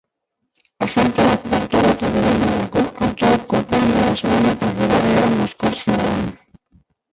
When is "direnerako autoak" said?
2.15-3.45